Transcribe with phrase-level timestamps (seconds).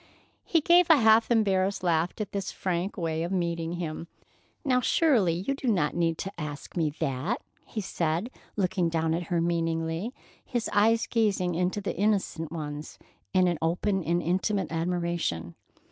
[0.43, 4.07] He gave a half embarrassed laugh at this frank way of meeting him.
[4.65, 9.27] "Now, surely, you do not need to ask me that," he said, looking down at
[9.29, 10.11] her meaningly,
[10.43, 12.97] his eyes gazing into the innocent ones
[13.31, 15.53] in open and intimate admiration.